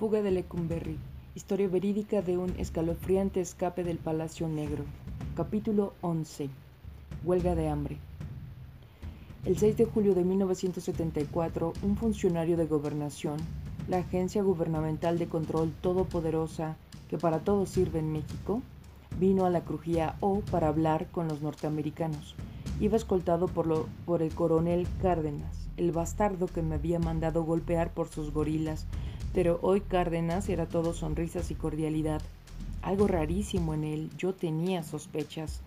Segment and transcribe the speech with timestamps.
[0.00, 0.96] Fuga de Lecumberri.
[1.34, 4.84] Historia verídica de un escalofriante escape del Palacio Negro.
[5.36, 6.48] Capítulo 11.
[7.22, 7.98] Huelga de hambre.
[9.44, 13.36] El 6 de julio de 1974, un funcionario de gobernación,
[13.88, 16.78] la agencia gubernamental de control todopoderosa
[17.10, 18.62] que para todo sirve en México,
[19.18, 22.36] vino a la Crujía O para hablar con los norteamericanos.
[22.80, 27.92] Iba escoltado por, lo, por el coronel Cárdenas, el bastardo que me había mandado golpear
[27.92, 28.86] por sus gorilas
[29.32, 32.20] pero hoy Cárdenas era todo sonrisas y cordialidad.
[32.82, 35.62] Algo rarísimo en él, yo tenía sospechas.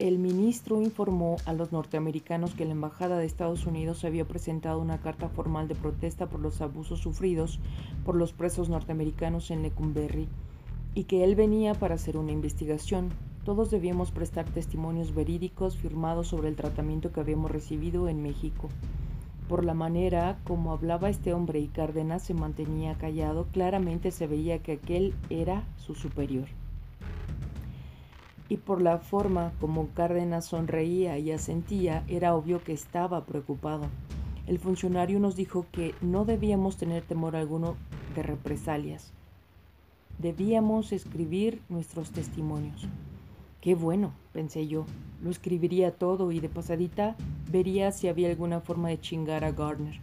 [0.00, 4.98] El ministro informó a los norteamericanos que la Embajada de Estados Unidos había presentado una
[4.98, 7.60] carta formal de protesta por los abusos sufridos
[8.04, 10.26] por los presos norteamericanos en Lecumberri
[10.94, 13.10] y que él venía para hacer una investigación.
[13.44, 18.70] Todos debíamos prestar testimonios verídicos firmados sobre el tratamiento que habíamos recibido en México.
[19.48, 24.60] Por la manera como hablaba este hombre y Cárdenas se mantenía callado, claramente se veía
[24.60, 26.46] que aquel era su superior.
[28.48, 33.86] Y por la forma como Cárdenas sonreía y asentía, era obvio que estaba preocupado.
[34.46, 37.76] El funcionario nos dijo que no debíamos tener temor alguno
[38.14, 39.12] de represalias.
[40.18, 42.86] Debíamos escribir nuestros testimonios.
[43.60, 44.86] Qué bueno, pensé yo.
[45.24, 47.16] Lo escribiría todo y de pasadita
[47.50, 49.98] vería si había alguna forma de chingar a Gardner.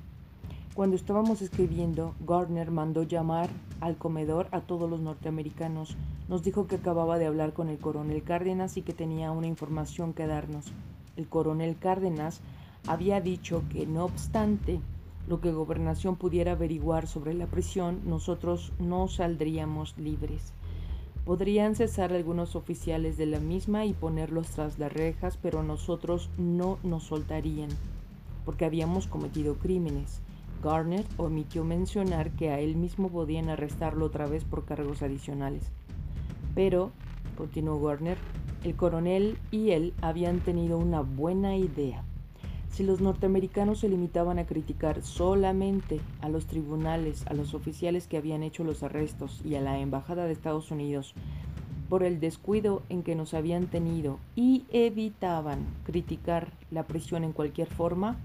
[0.73, 5.95] Cuando estábamos escribiendo, Gardner mandó llamar al comedor a todos los norteamericanos.
[6.27, 10.13] Nos dijo que acababa de hablar con el coronel Cárdenas y que tenía una información
[10.13, 10.73] que darnos.
[11.15, 12.41] El coronel Cárdenas
[12.87, 14.81] había dicho que no obstante
[15.27, 20.51] lo que gobernación pudiera averiguar sobre la prisión, nosotros no saldríamos libres.
[21.25, 26.79] Podrían cesar algunos oficiales de la misma y ponerlos tras las rejas, pero nosotros no
[26.83, 27.69] nos soltarían,
[28.43, 30.21] porque habíamos cometido crímenes.
[30.63, 35.71] Garner omitió mencionar que a él mismo podían arrestarlo otra vez por cargos adicionales.
[36.55, 36.91] Pero,
[37.37, 38.17] continuó Garner,
[38.63, 42.03] el coronel y él habían tenido una buena idea.
[42.71, 48.17] Si los norteamericanos se limitaban a criticar solamente a los tribunales, a los oficiales que
[48.17, 51.13] habían hecho los arrestos y a la Embajada de Estados Unidos
[51.89, 57.67] por el descuido en que nos habían tenido y evitaban criticar la prisión en cualquier
[57.67, 58.15] forma,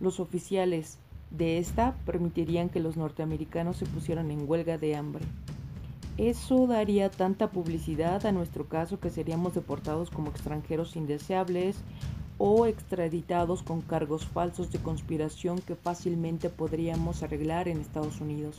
[0.00, 0.98] los oficiales
[1.30, 5.24] de esta permitirían que los norteamericanos se pusieran en huelga de hambre.
[6.16, 11.76] Eso daría tanta publicidad a nuestro caso que seríamos deportados como extranjeros indeseables
[12.46, 18.56] o extraditados con cargos falsos de conspiración que fácilmente podríamos arreglar en Estados Unidos.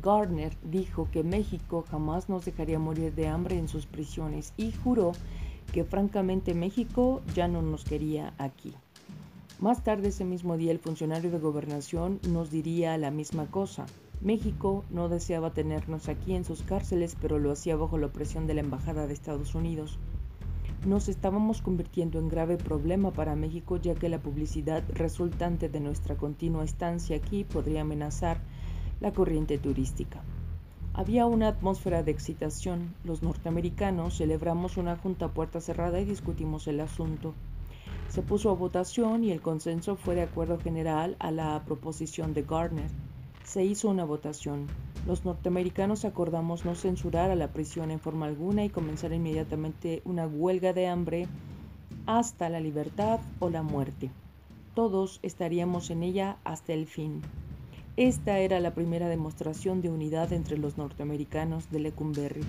[0.00, 5.10] Gardner dijo que México jamás nos dejaría morir de hambre en sus prisiones y juró
[5.72, 8.72] que francamente México ya no nos quería aquí.
[9.58, 13.86] Más tarde ese mismo día el funcionario de gobernación nos diría la misma cosa.
[14.20, 18.54] México no deseaba tenernos aquí en sus cárceles, pero lo hacía bajo la presión de
[18.54, 19.98] la Embajada de Estados Unidos
[20.86, 26.16] nos estábamos convirtiendo en grave problema para México ya que la publicidad resultante de nuestra
[26.16, 28.38] continua estancia aquí podría amenazar
[29.00, 30.22] la corriente turística.
[30.94, 32.94] Había una atmósfera de excitación.
[33.04, 37.34] Los norteamericanos celebramos una junta puerta cerrada y discutimos el asunto.
[38.08, 42.44] Se puso a votación y el consenso fue de acuerdo general a la proposición de
[42.44, 42.90] Gardner.
[43.44, 44.68] Se hizo una votación.
[45.06, 50.26] Los norteamericanos acordamos no censurar a la prisión en forma alguna y comenzar inmediatamente una
[50.26, 51.28] huelga de hambre
[52.06, 54.10] hasta la libertad o la muerte.
[54.74, 57.22] Todos estaríamos en ella hasta el fin.
[57.96, 62.42] Esta era la primera demostración de unidad entre los norteamericanos de Lecumberri.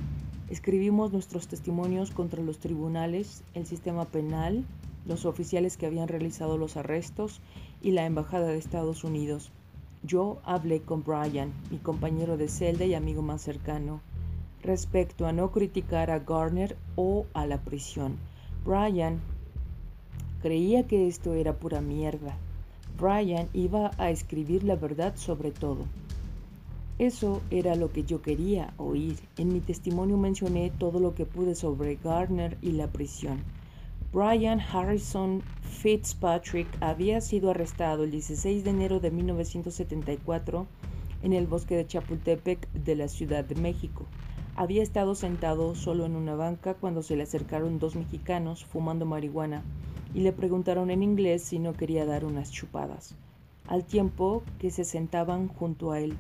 [0.50, 4.66] Escribimos nuestros testimonios contra los tribunales, el sistema penal,
[5.06, 7.40] los oficiales que habían realizado los arrestos
[7.84, 9.52] y la Embajada de Estados Unidos.
[10.08, 14.00] Yo hablé con Brian, mi compañero de celda y amigo más cercano,
[14.64, 18.16] respecto a no criticar a Garner o a la prisión.
[18.66, 19.20] Brian
[20.42, 22.38] creía que esto era pura mierda.
[22.98, 25.84] Brian iba a escribir la verdad sobre todo.
[27.00, 29.20] Eso era lo que yo quería oír.
[29.36, 33.44] En mi testimonio mencioné todo lo que pude sobre Gardner y la prisión.
[34.14, 40.66] Brian Harrison Fitzpatrick había sido arrestado el 16 de enero de 1974
[41.24, 44.06] en el bosque de Chapultepec de la Ciudad de México.
[44.56, 49.62] Había estado sentado solo en una banca cuando se le acercaron dos mexicanos fumando marihuana
[50.14, 53.14] y le preguntaron en inglés si no quería dar unas chupadas,
[53.68, 56.18] al tiempo que se sentaban junto a él.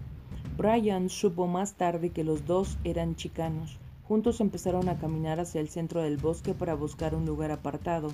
[0.58, 5.68] Brian supo más tarde que los dos eran chicanos Juntos empezaron a caminar hacia el
[5.68, 8.14] centro del bosque para buscar un lugar apartado.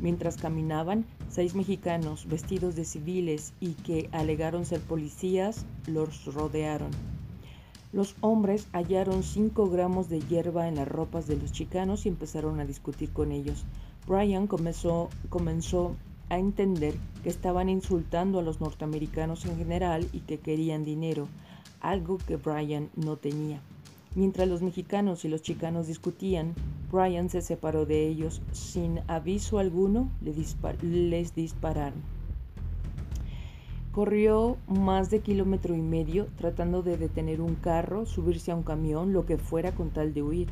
[0.00, 6.90] Mientras caminaban, seis mexicanos vestidos de civiles y que alegaron ser policías los rodearon.
[7.92, 12.58] Los hombres hallaron cinco gramos de hierba en las ropas de los chicanos y empezaron
[12.58, 13.64] a discutir con ellos.
[14.06, 15.94] Brian comenzó, comenzó
[16.30, 21.28] a entender que estaban insultando a los norteamericanos en general y que querían dinero,
[21.82, 23.60] algo que Brian no tenía.
[24.18, 26.52] Mientras los mexicanos y los chicanos discutían,
[26.90, 28.42] Brian se separó de ellos.
[28.50, 32.02] Sin aviso alguno, les dispararon.
[33.92, 39.12] Corrió más de kilómetro y medio tratando de detener un carro, subirse a un camión,
[39.12, 40.48] lo que fuera con tal de huir.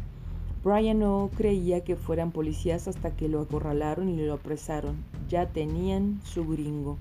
[0.63, 4.95] Brian no creía que fueran policías hasta que lo acorralaron y lo apresaron.
[5.29, 6.99] Ya tenían su gringo.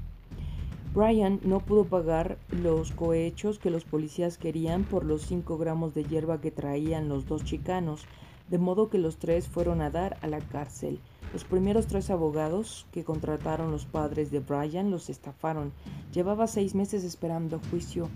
[0.96, 6.06] Brian no pudo pagar los cohechos que los policías querían por los 5 gramos de
[6.06, 8.06] hierba que traían los dos chicanos,
[8.50, 11.02] de modo que los tres fueron a dar a la cárcel.
[11.34, 15.74] Los primeros tres abogados que contrataron los padres de Brian los estafaron.
[16.14, 18.08] Llevaba seis meses esperando juicio.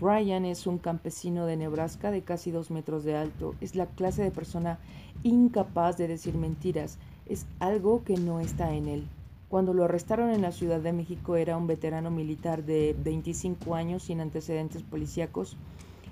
[0.00, 3.54] Brian es un campesino de Nebraska de casi dos metros de alto.
[3.60, 4.80] Es la clase de persona
[5.22, 6.98] incapaz de decir mentiras.
[7.26, 9.06] Es algo que no está en él.
[9.48, 14.04] Cuando lo arrestaron en la Ciudad de México era un veterano militar de 25 años
[14.04, 15.56] sin antecedentes policíacos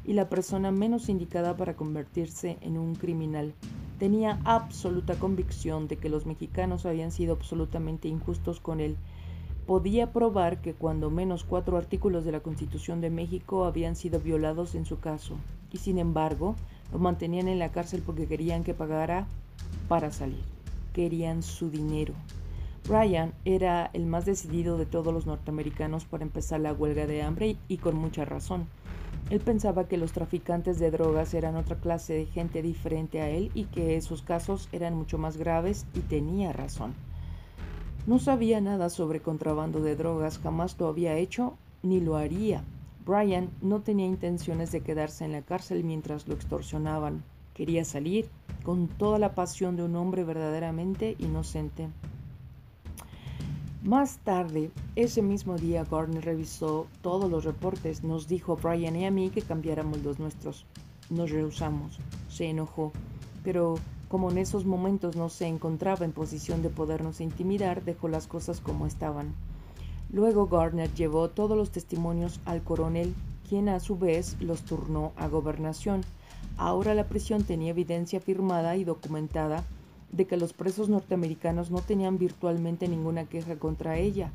[0.05, 3.55] y la persona menos indicada para convertirse en un criminal.
[3.99, 8.97] Tenía absoluta convicción de que los mexicanos habían sido absolutamente injustos con él.
[9.67, 14.75] Podía probar que cuando menos cuatro artículos de la Constitución de México habían sido violados
[14.75, 15.37] en su caso,
[15.71, 16.57] y sin embargo
[16.93, 19.27] lo mantenían en la cárcel porque querían que pagara
[19.89, 20.43] para salir.
[20.93, 22.13] Querían su dinero.
[22.85, 27.57] Ryan era el más decidido de todos los norteamericanos para empezar la huelga de hambre
[27.69, 28.67] y, con mucha razón.
[29.31, 33.51] Él pensaba que los traficantes de drogas eran otra clase de gente diferente a él
[33.55, 36.95] y que esos casos eran mucho más graves y tenía razón.
[38.07, 42.65] No sabía nada sobre contrabando de drogas, jamás lo había hecho ni lo haría.
[43.07, 47.23] Brian no tenía intenciones de quedarse en la cárcel mientras lo extorsionaban.
[47.55, 48.29] Quería salir
[48.65, 51.89] con toda la pasión de un hombre verdaderamente inocente.
[53.85, 58.05] Más tarde, ese mismo día, Gardner revisó todos los reportes.
[58.05, 60.67] Nos dijo a Brian y a mí que cambiáramos los nuestros.
[61.11, 61.99] Nos rehusamos.
[62.29, 62.93] Se enojó.
[63.43, 63.75] Pero
[64.09, 68.61] como en esos momentos no se encontraba en posición de podernos intimidar, dejó las cosas
[68.61, 69.35] como estaban.
[70.13, 73.13] Luego Gardner llevó todos los testimonios al coronel,
[73.49, 76.03] quien a su vez los turnó a gobernación.
[76.57, 79.65] Ahora la prisión tenía evidencia firmada y documentada
[80.13, 84.31] de que los presos norteamericanos no tenían virtualmente ninguna queja contra ella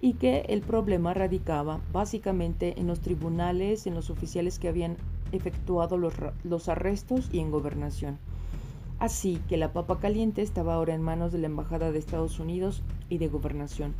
[0.00, 4.96] y que el problema radicaba básicamente en los tribunales, en los oficiales que habían
[5.32, 8.18] efectuado los, arrestos y en gobernación.
[8.98, 12.82] Así que la papa caliente estaba ahora en manos de la Embajada de Estados Unidos
[13.08, 13.94] y de gobernación.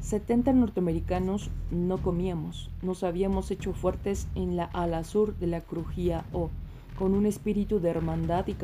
[0.00, 6.24] 70 norteamericanos no comíamos, nos habíamos hecho fuertes en la ala sur de la Crujía
[6.32, 6.50] O
[6.98, 8.56] con un espíritu de hermandad y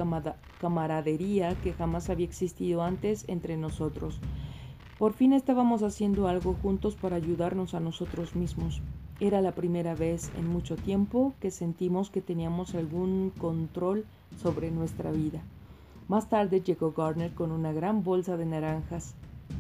[0.61, 4.19] camaradería que jamás había existido antes entre nosotros.
[4.99, 8.83] Por fin estábamos haciendo algo juntos para ayudarnos a nosotros mismos.
[9.21, 14.05] Era la primera vez en mucho tiempo que sentimos que teníamos algún control
[14.43, 15.41] sobre nuestra vida.
[16.09, 19.15] Más tarde llegó Garner con una gran bolsa de naranjas.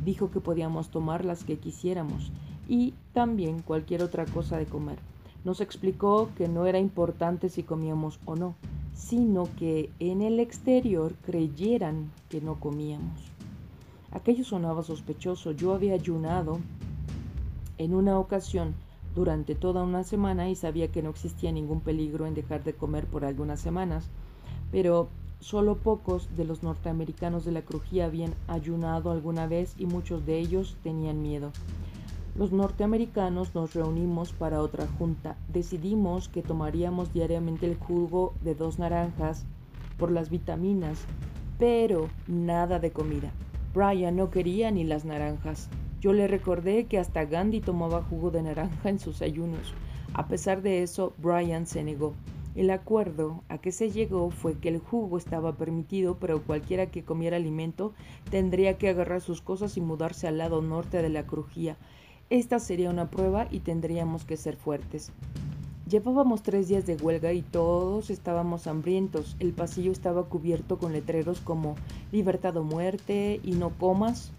[0.04, 2.32] Dijo que podíamos tomar las que quisiéramos
[2.68, 4.98] y también cualquier otra cosa de comer.
[5.44, 8.54] Nos explicó que no era importante si comíamos o no,
[8.94, 13.20] sino que en el exterior creyeran que no comíamos.
[14.10, 15.52] Aquello sonaba sospechoso.
[15.52, 16.60] Yo había ayunado
[17.76, 18.74] en una ocasión
[19.14, 23.06] durante toda una semana y sabía que no existía ningún peligro en dejar de comer
[23.06, 24.08] por algunas semanas,
[24.72, 25.08] pero
[25.40, 30.38] solo pocos de los norteamericanos de la crujía habían ayunado alguna vez y muchos de
[30.38, 31.52] ellos tenían miedo.
[32.36, 35.36] Los norteamericanos nos reunimos para otra junta.
[35.52, 39.46] Decidimos que tomaríamos diariamente el jugo de dos naranjas
[39.98, 40.98] por las vitaminas,
[41.60, 43.30] pero nada de comida.
[43.72, 45.68] Brian no quería ni las naranjas.
[46.00, 49.72] Yo le recordé que hasta Gandhi tomaba jugo de naranja en sus ayunos.
[50.12, 52.14] A pesar de eso, Brian se negó.
[52.56, 57.04] El acuerdo a que se llegó fue que el jugo estaba permitido, pero cualquiera que
[57.04, 57.92] comiera alimento
[58.28, 61.76] tendría que agarrar sus cosas y mudarse al lado norte de la crujía
[62.34, 65.12] esta sería una prueba y tendríamos que ser fuertes.
[65.88, 69.36] Llevábamos tres días de huelga y todos estábamos hambrientos.
[69.38, 71.76] El pasillo estaba cubierto con letreros como
[72.10, 74.32] libertad o muerte y no comas.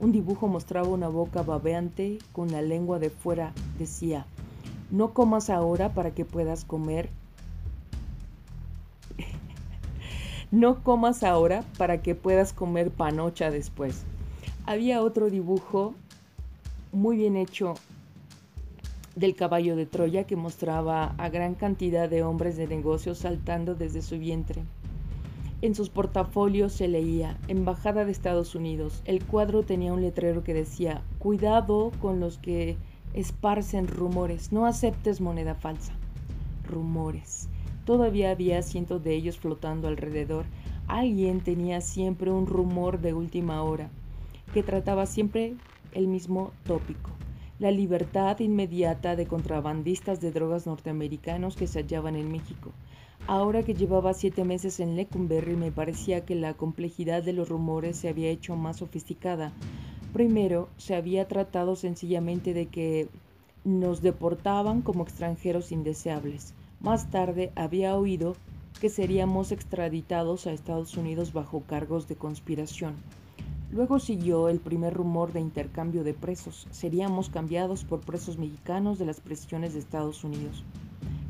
[0.00, 3.52] Un dibujo mostraba una boca babeante con la lengua de fuera.
[3.78, 4.26] Decía,
[4.90, 7.10] no comas ahora para que puedas comer.
[10.50, 14.02] no comas ahora para que puedas comer panocha después.
[14.66, 15.94] Había otro dibujo
[16.96, 17.74] muy bien hecho
[19.16, 24.00] del caballo de Troya que mostraba a gran cantidad de hombres de negocios saltando desde
[24.00, 24.62] su vientre.
[25.60, 29.02] En sus portafolios se leía Embajada de Estados Unidos.
[29.04, 32.76] El cuadro tenía un letrero que decía Cuidado con los que
[33.14, 35.92] esparcen rumores, no aceptes moneda falsa.
[36.66, 37.48] Rumores.
[37.84, 40.46] Todavía había cientos de ellos flotando alrededor.
[40.88, 43.90] Alguien tenía siempre un rumor de última hora,
[44.52, 45.56] que trataba siempre
[45.92, 47.10] el mismo tópico.
[47.58, 52.72] La libertad inmediata de contrabandistas de drogas norteamericanos que se hallaban en México.
[53.26, 57.96] Ahora que llevaba siete meses en Lecumberri me parecía que la complejidad de los rumores
[57.96, 59.52] se había hecho más sofisticada.
[60.12, 63.08] Primero, se había tratado sencillamente de que
[63.64, 66.54] nos deportaban como extranjeros indeseables.
[66.80, 68.36] Más tarde había oído
[68.80, 72.94] que seríamos extraditados a Estados Unidos bajo cargos de conspiración.
[73.76, 76.66] Luego siguió el primer rumor de intercambio de presos.
[76.70, 80.64] Seríamos cambiados por presos mexicanos de las prisiones de Estados Unidos.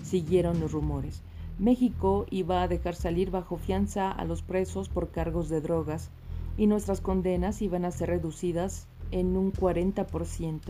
[0.05, 1.23] Siguieron los rumores.
[1.59, 6.11] México iba a dejar salir bajo fianza a los presos por cargos de drogas
[6.57, 10.61] y nuestras condenas iban a ser reducidas en un 40%.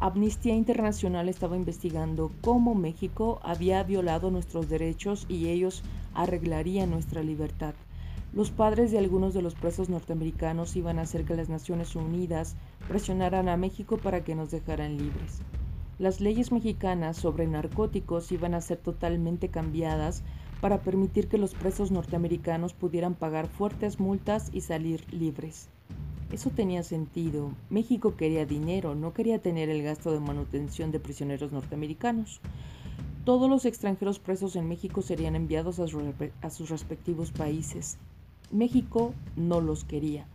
[0.00, 7.72] Amnistía Internacional estaba investigando cómo México había violado nuestros derechos y ellos arreglarían nuestra libertad.
[8.32, 12.56] Los padres de algunos de los presos norteamericanos iban a hacer que las Naciones Unidas
[12.86, 15.40] presionaran a México para que nos dejaran libres.
[15.98, 20.22] Las leyes mexicanas sobre narcóticos iban a ser totalmente cambiadas
[20.60, 25.68] para permitir que los presos norteamericanos pudieran pagar fuertes multas y salir libres.
[26.30, 27.50] Eso tenía sentido.
[27.68, 32.40] México quería dinero, no quería tener el gasto de manutención de prisioneros norteamericanos.
[33.24, 37.98] Todos los extranjeros presos en México serían enviados a, sus respectivos países.
[38.50, 40.26] México no los quería.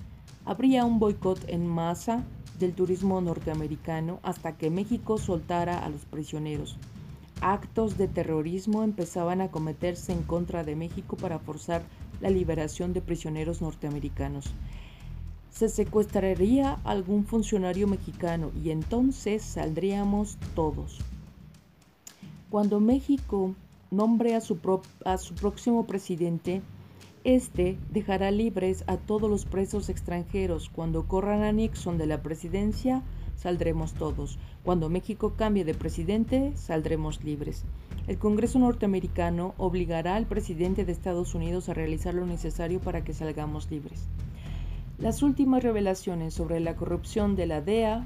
[0.46, 2.24] Habría un boicot en masa
[2.60, 6.78] del turismo norteamericano hasta que México soltara a los prisioneros.
[7.42, 11.84] Actos de terrorismo empezaban a cometerse en contra de México para forzar
[12.22, 14.46] la liberación de prisioneros norteamericanos.
[15.50, 21.00] Se secuestraría algún funcionario mexicano y entonces saldríamos todos.
[22.50, 23.54] Cuando México
[23.92, 24.58] nombre a su,
[25.04, 26.62] a su próximo presidente,
[27.26, 30.70] este dejará libres a todos los presos extranjeros.
[30.70, 33.02] Cuando corran a Nixon de la presidencia,
[33.36, 34.38] saldremos todos.
[34.64, 37.66] Cuando México cambie de presidente, saldremos libres.
[38.08, 43.14] El Congreso norteamericano obligará al presidente de Estados Unidos a realizar lo necesario para que
[43.14, 44.06] salgamos libres.
[45.00, 48.06] Las últimas revelaciones sobre la corrupción de la DEA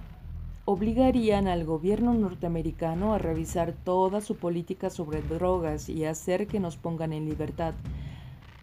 [0.63, 6.77] obligarían al gobierno norteamericano a revisar toda su política sobre drogas y hacer que nos
[6.77, 7.73] pongan en libertad.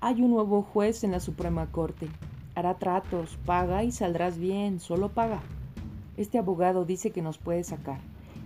[0.07, 2.07] Hay un nuevo juez en la Suprema Corte.
[2.55, 5.41] Hará tratos, paga y saldrás bien, solo paga.
[6.17, 7.99] Este abogado dice que nos puede sacar.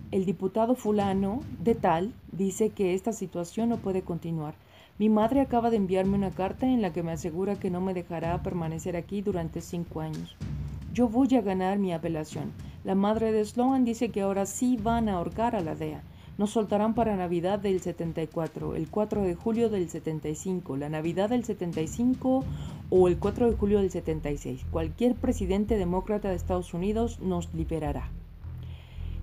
[0.09, 4.55] El diputado fulano de tal dice que esta situación no puede continuar.
[4.97, 7.93] Mi madre acaba de enviarme una carta en la que me asegura que no me
[7.93, 10.35] dejará permanecer aquí durante cinco años.
[10.95, 12.51] Yo voy a ganar mi apelación.
[12.83, 16.01] La madre de Sloan dice que ahora sí van a ahorcar a la DEA.
[16.41, 21.43] Nos soltarán para Navidad del 74, el 4 de julio del 75, la Navidad del
[21.43, 22.43] 75
[22.89, 24.65] o el 4 de julio del 76.
[24.71, 28.09] Cualquier presidente demócrata de Estados Unidos nos liberará.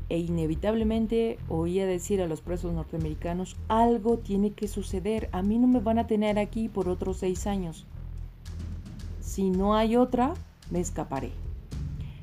[0.08, 5.66] E inevitablemente oía decir a los presos norteamericanos, algo tiene que suceder, a mí no
[5.66, 7.84] me van a tener aquí por otros seis años.
[9.20, 10.34] Si no hay otra,
[10.70, 11.32] me escaparé.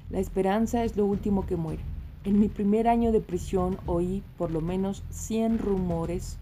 [0.09, 1.94] La esperanza es lo último que muere.
[2.25, 6.39] En mi primer año de prisión oí por lo menos 100 rumores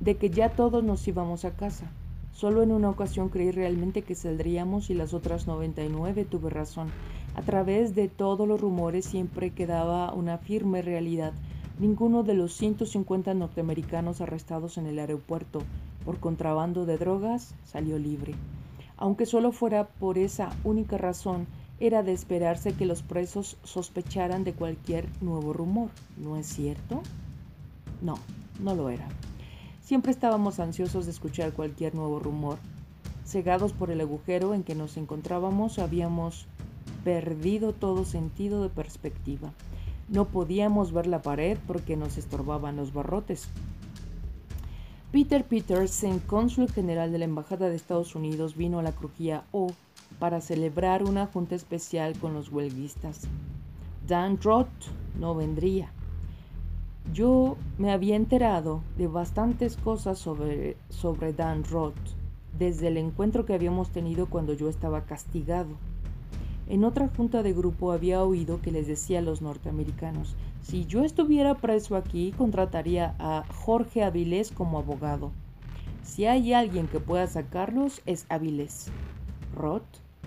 [0.00, 1.92] de que ya todos nos íbamos a casa.
[2.32, 6.88] Solo en una ocasión creí realmente que saldríamos y las otras 99 tuve razón.
[7.36, 11.34] A través de todos los rumores siempre quedaba una firme realidad.
[11.78, 15.62] Ninguno de los 150 norteamericanos arrestados en el aeropuerto
[16.04, 18.34] por contrabando de drogas salió libre.
[18.96, 21.46] Aunque solo fuera por esa única razón,
[21.80, 27.02] era de esperarse que los presos sospecharan de cualquier nuevo rumor, ¿no es cierto?
[28.02, 28.18] No,
[28.60, 29.08] no lo era.
[29.82, 32.58] Siempre estábamos ansiosos de escuchar cualquier nuevo rumor.
[33.26, 36.46] Cegados por el agujero en que nos encontrábamos, habíamos
[37.02, 39.52] perdido todo sentido de perspectiva.
[40.08, 43.48] No podíamos ver la pared porque nos estorbaban los barrotes.
[45.12, 49.72] Peter Peterson, cónsul general de la Embajada de Estados Unidos, vino a la crujía O
[50.20, 53.22] para celebrar una junta especial con los huelguistas.
[54.06, 54.68] Dan Roth
[55.18, 55.90] no vendría.
[57.12, 61.96] Yo me había enterado de bastantes cosas sobre, sobre Dan Roth
[62.56, 65.70] desde el encuentro que habíamos tenido cuando yo estaba castigado.
[66.68, 71.02] En otra junta de grupo había oído que les decía a los norteamericanos, si yo
[71.02, 75.32] estuviera preso aquí, contrataría a Jorge Avilés como abogado.
[76.04, 78.88] Si hay alguien que pueda sacarlos, es Avilés.
[79.56, 79.82] Roth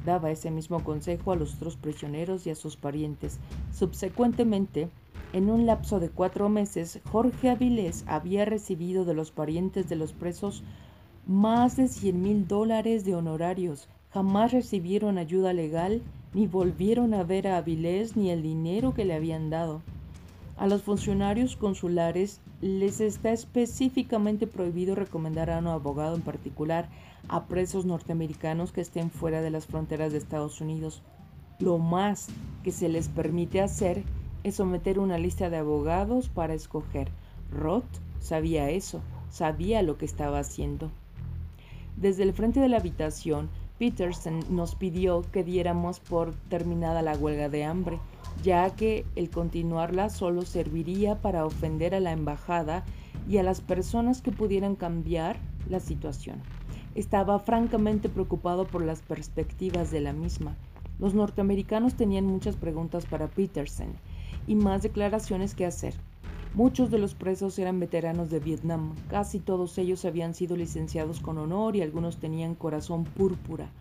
[0.06, 3.40] daba ese mismo consejo a los otros prisioneros y a sus parientes.
[3.72, 4.90] Subsecuentemente,
[5.34, 10.14] en un lapso de cuatro meses, Jorge Avilés había recibido de los parientes de los
[10.14, 10.64] presos
[11.26, 13.88] más de 100 mil dólares de honorarios.
[14.12, 16.02] Jamás recibieron ayuda legal
[16.34, 19.82] ni volvieron a ver a Avilés ni el dinero que le habían dado.
[20.56, 26.88] A los funcionarios consulares les está específicamente prohibido recomendar a un abogado en particular
[27.28, 31.02] a presos norteamericanos que estén fuera de las fronteras de Estados Unidos.
[31.60, 32.28] Lo más
[32.64, 34.04] que se les permite hacer
[34.44, 37.10] es someter una lista de abogados para escoger.
[37.52, 37.84] Roth
[38.20, 40.92] sabía eso, sabía lo que estaba haciendo.
[41.98, 47.50] Desde el frente de la habitación, Peterson nos pidió que diéramos por terminada la huelga
[47.50, 48.00] de hambre,
[48.42, 52.84] ya que el continuarla solo serviría para ofender a la embajada
[53.28, 55.38] y a las personas que pudieran cambiar
[55.70, 56.42] la situación.
[56.96, 60.56] Estaba francamente preocupado por las perspectivas de la misma.
[61.00, 63.94] Los norteamericanos tenían muchas preguntas para Peterson
[64.48, 65.94] y más declaraciones que hacer.
[66.54, 71.40] Muchos de los presos eran veteranos de Vietnam, casi todos ellos habían sido licenciados con
[71.40, 73.72] honor y algunos tenían corazón púrpura.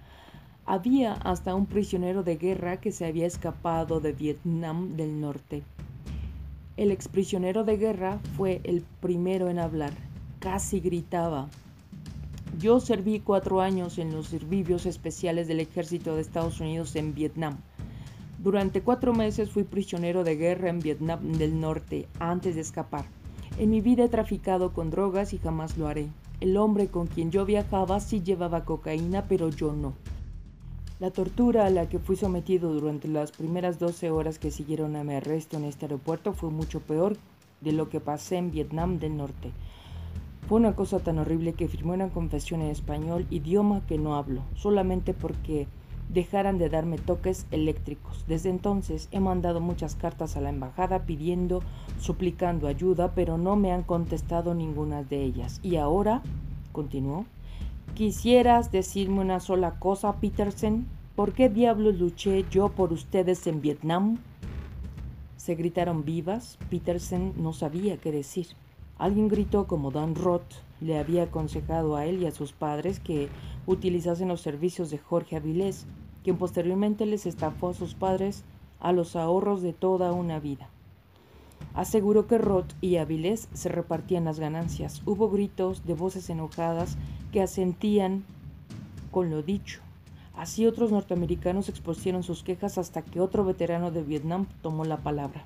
[0.64, 5.64] Había hasta un prisionero de guerra que se había escapado de Vietnam del Norte.
[6.76, 9.92] El exprisionero de guerra fue el primero en hablar.
[10.38, 11.48] Casi gritaba.
[12.60, 17.58] Yo serví cuatro años en los servicios especiales del ejército de Estados Unidos en Vietnam.
[18.38, 23.04] Durante cuatro meses fui prisionero de guerra en Vietnam del Norte antes de escapar.
[23.58, 26.08] En mi vida he traficado con drogas y jamás lo haré.
[26.40, 29.94] El hombre con quien yo viajaba sí llevaba cocaína, pero yo no.
[31.02, 35.02] La tortura a la que fui sometido durante las primeras 12 horas que siguieron a
[35.02, 37.16] mi arresto en este aeropuerto fue mucho peor
[37.60, 39.50] de lo que pasé en Vietnam del Norte.
[40.48, 44.42] Fue una cosa tan horrible que firmé una confesión en español, idioma que no hablo,
[44.54, 45.66] solamente porque
[46.08, 48.24] dejaran de darme toques eléctricos.
[48.28, 51.64] Desde entonces he mandado muchas cartas a la embajada pidiendo,
[51.98, 55.58] suplicando ayuda, pero no me han contestado ninguna de ellas.
[55.64, 56.22] Y ahora,
[56.70, 57.26] continuó,
[57.94, 60.86] ¿quisieras decirme una sola cosa, Peterson?
[61.14, 64.18] ¿Por qué diablos luché yo por ustedes en Vietnam?
[65.36, 66.58] Se gritaron vivas.
[66.70, 68.46] Peterson no sabía qué decir.
[68.98, 73.28] Alguien gritó como Dan Roth le había aconsejado a él y a sus padres que
[73.66, 75.86] utilizasen los servicios de Jorge Avilés,
[76.24, 78.44] quien posteriormente les estafó a sus padres
[78.80, 80.68] a los ahorros de toda una vida.
[81.74, 85.02] Aseguró que Roth y Avilés se repartían las ganancias.
[85.06, 86.96] Hubo gritos de voces enojadas
[87.32, 88.24] que asentían
[89.10, 89.80] con lo dicho.
[90.36, 95.44] Así otros norteamericanos expusieron sus quejas hasta que otro veterano de Vietnam tomó la palabra.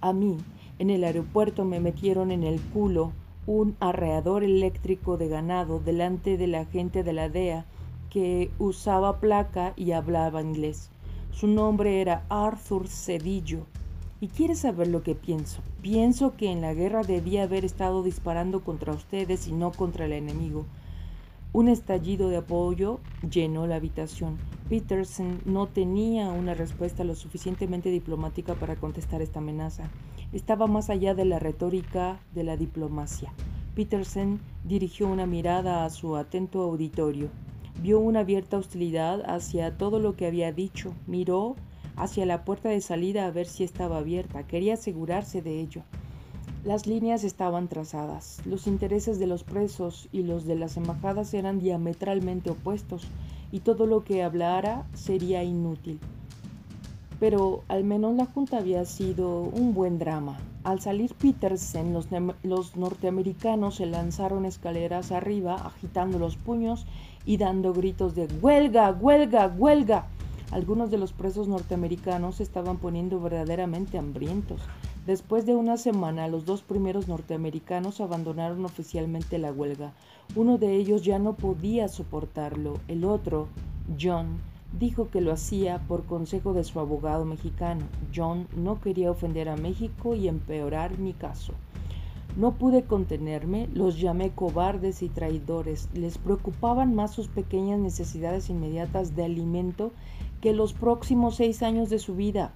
[0.00, 0.38] A mí,
[0.78, 3.12] en el aeropuerto me metieron en el culo
[3.46, 7.64] un arreador eléctrico de ganado delante de la gente de la DEA
[8.10, 10.90] que usaba placa y hablaba inglés.
[11.32, 13.66] Su nombre era Arthur Cedillo.
[14.20, 15.60] ¿Y quieres saber lo que pienso?
[15.80, 20.12] Pienso que en la guerra debía haber estado disparando contra ustedes y no contra el
[20.12, 20.66] enemigo.
[21.52, 22.98] Un estallido de apoyo
[23.30, 24.38] llenó la habitación.
[24.68, 29.88] Peterson no tenía una respuesta lo suficientemente diplomática para contestar esta amenaza.
[30.32, 33.32] Estaba más allá de la retórica de la diplomacia.
[33.76, 37.30] Peterson dirigió una mirada a su atento auditorio
[37.80, 41.54] vio una abierta hostilidad hacia todo lo que había dicho, miró
[41.98, 45.82] hacia la puerta de salida a ver si estaba abierta, quería asegurarse de ello.
[46.64, 51.60] Las líneas estaban trazadas, los intereses de los presos y los de las embajadas eran
[51.60, 53.06] diametralmente opuestos,
[53.52, 55.98] y todo lo que hablara sería inútil.
[57.20, 60.38] Pero al menos la junta había sido un buen drama.
[60.62, 62.08] Al salir Peterson, los,
[62.42, 66.86] los norteamericanos se lanzaron escaleras arriba, agitando los puños
[67.24, 70.06] y dando gritos de huelga, huelga, huelga.
[70.50, 74.62] Algunos de los presos norteamericanos se estaban poniendo verdaderamente hambrientos.
[75.06, 79.92] Después de una semana, los dos primeros norteamericanos abandonaron oficialmente la huelga.
[80.36, 82.78] Uno de ellos ya no podía soportarlo.
[82.88, 83.48] El otro,
[84.00, 84.38] John,
[84.78, 87.82] dijo que lo hacía por consejo de su abogado mexicano.
[88.14, 91.52] John no quería ofender a México y empeorar mi caso.
[92.36, 95.88] No pude contenerme, los llamé cobardes y traidores.
[95.94, 99.90] Les preocupaban más sus pequeñas necesidades inmediatas de alimento
[100.40, 102.52] que los próximos seis años de su vida.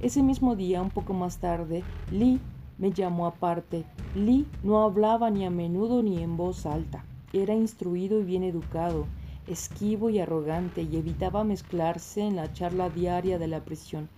[0.00, 2.40] Ese mismo día, un poco más tarde, Lee
[2.78, 3.84] me llamó aparte.
[4.14, 7.04] Lee no hablaba ni a menudo ni en voz alta.
[7.32, 9.06] Era instruido y bien educado.
[9.46, 14.08] esquivo y arrogante, y evitaba mezclarse en la charla diaria de la prisión,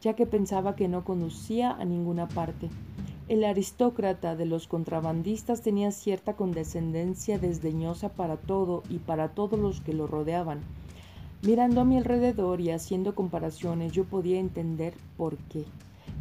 [0.00, 2.70] ya que pensaba que no conducía a ninguna parte.
[3.28, 9.80] El aristócrata de los contrabandistas tenía cierta condescendencia desdeñosa para todo y para todos los
[9.80, 10.60] que lo rodeaban.
[11.42, 15.64] Mirando a mi alrededor y haciendo comparaciones, yo podía entender por qué.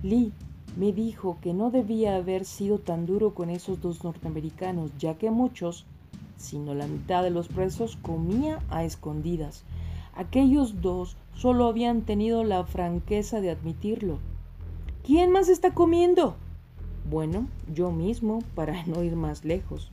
[0.02, 0.32] Lee
[0.78, 5.30] me dijo que no debía haber sido tan duro con esos dos norteamericanos, ya que
[5.30, 5.86] muchos,
[6.38, 9.66] sino la mitad de los presos, comía a escondidas.
[10.16, 14.20] Aquellos dos solo habían tenido la franqueza de admitirlo.
[15.04, 16.36] ¿Quién más está comiendo?
[17.10, 19.92] Bueno, yo mismo, para no ir más lejos.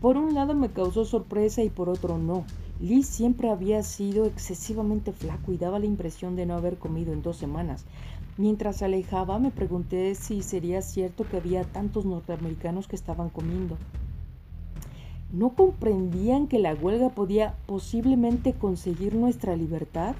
[0.00, 2.44] Por un lado me causó sorpresa y por otro no.
[2.78, 7.22] Lee siempre había sido excesivamente flaco y daba la impresión de no haber comido en
[7.22, 7.86] dos semanas.
[8.36, 13.78] Mientras alejaba me pregunté si sería cierto que había tantos norteamericanos que estaban comiendo.
[15.32, 20.14] ¿No comprendían que la huelga podía posiblemente conseguir nuestra libertad?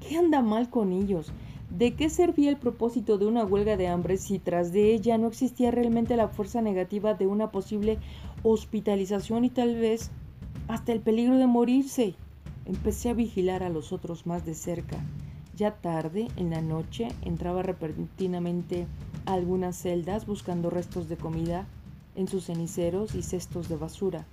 [0.00, 1.30] ¿Qué anda mal con ellos?
[1.68, 5.28] ¿De qué servía el propósito de una huelga de hambre si tras de ella no
[5.28, 7.98] existía realmente la fuerza negativa de una posible
[8.42, 10.10] hospitalización y tal vez
[10.68, 12.14] hasta el peligro de morirse?
[12.64, 14.98] Empecé a vigilar a los otros más de cerca.
[15.56, 18.86] Ya tarde, en la noche, entraba repentinamente
[19.26, 21.66] a algunas celdas buscando restos de comida
[22.14, 24.24] en sus ceniceros y cestos de basura.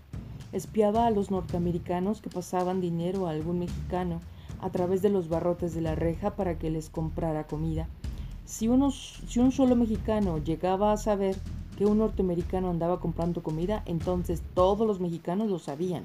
[0.52, 4.22] Espiaba a los norteamericanos que pasaban dinero a algún mexicano
[4.62, 7.88] a través de los barrotes de la reja para que les comprara comida.
[8.46, 11.36] Si, unos, si un solo mexicano llegaba a saber
[11.80, 16.04] que un norteamericano andaba comprando comida, entonces todos los mexicanos lo sabían.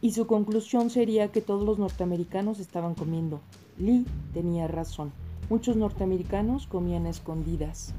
[0.00, 3.42] Y su conclusión sería que todos los norteamericanos estaban comiendo.
[3.76, 5.12] Lee tenía razón.
[5.50, 7.92] Muchos norteamericanos comían escondidas.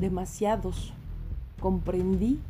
[0.00, 0.94] Demasiados.
[1.60, 2.40] Comprendí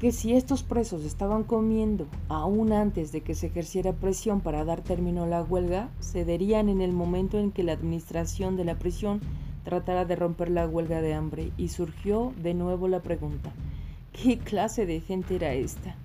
[0.00, 4.80] que si estos presos estaban comiendo aún antes de que se ejerciera presión para dar
[4.80, 9.20] término a la huelga, cederían en el momento en que la administración de la prisión
[9.64, 13.52] tratara de romper la huelga de hambre y surgió de nuevo la pregunta,
[14.12, 15.96] ¿qué clase de gente era esta?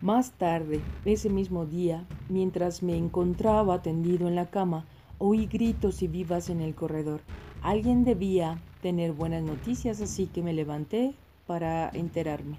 [0.00, 4.84] Más tarde, ese mismo día, mientras me encontraba tendido en la cama,
[5.18, 7.20] oí gritos y vivas en el corredor.
[7.62, 11.14] Alguien debía tener buenas noticias, así que me levanté
[11.46, 12.56] para enterarme.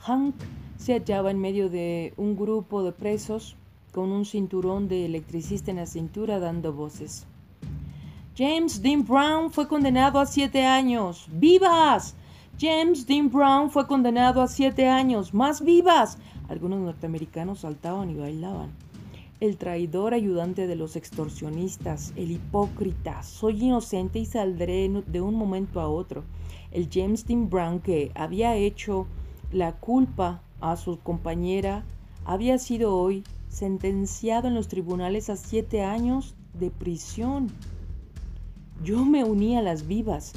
[0.00, 0.34] Hank
[0.76, 3.56] se hallaba en medio de un grupo de presos
[3.92, 7.26] con un cinturón de electricista en la cintura dando voces.
[8.38, 11.26] James Dean Brown fue condenado a siete años.
[11.32, 12.14] ¡Vivas!
[12.60, 15.32] James Dean Brown fue condenado a siete años.
[15.32, 16.18] ¡Más vivas!
[16.50, 18.72] Algunos norteamericanos saltaban y bailaban.
[19.40, 25.80] El traidor ayudante de los extorsionistas, el hipócrita, soy inocente y saldré de un momento
[25.80, 26.22] a otro.
[26.72, 29.06] El James Dean Brown que había hecho
[29.50, 31.86] la culpa a su compañera
[32.26, 37.50] había sido hoy sentenciado en los tribunales a siete años de prisión.
[38.84, 40.32] Yo me uní a las vivas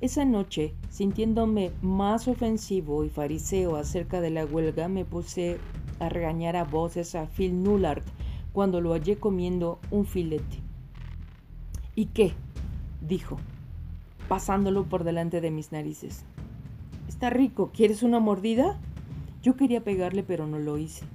[0.00, 5.58] esa noche, sintiéndome más ofensivo y fariseo acerca de la huelga, me puse
[5.98, 8.04] a regañar a voces a Phil Nullard
[8.52, 10.60] cuando lo hallé comiendo un filete.
[11.96, 12.32] ¿Y qué?
[13.00, 13.38] dijo,
[14.28, 16.24] pasándolo por delante de mis narices.
[17.08, 18.78] Está rico, ¿quieres una mordida?
[19.42, 21.06] Yo quería pegarle, pero no lo hice.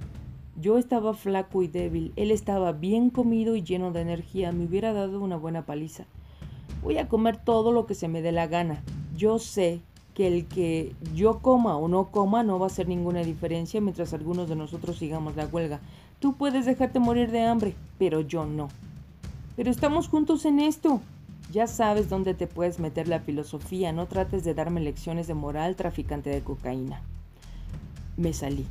[0.60, 4.92] Yo estaba flaco y débil, él estaba bien comido y lleno de energía, me hubiera
[4.92, 6.04] dado una buena paliza.
[6.84, 8.82] Voy a comer todo lo que se me dé la gana.
[9.16, 9.80] Yo sé
[10.12, 14.12] que el que yo coma o no coma no va a hacer ninguna diferencia mientras
[14.12, 15.80] algunos de nosotros sigamos la huelga.
[16.20, 18.68] Tú puedes dejarte morir de hambre, pero yo no.
[19.56, 21.00] Pero estamos juntos en esto.
[21.50, 25.76] Ya sabes dónde te puedes meter la filosofía, no trates de darme lecciones de moral
[25.76, 27.00] traficante de cocaína.
[28.18, 28.66] Me salí.